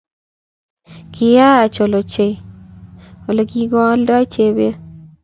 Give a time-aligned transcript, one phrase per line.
[1.13, 2.33] Kiyayaa achol ochei
[3.29, 4.75] olegingololdoi Chebet